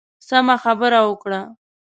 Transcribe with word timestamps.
سمه 0.27 0.55
خبره 0.63 0.99
وکړه. 1.09 1.41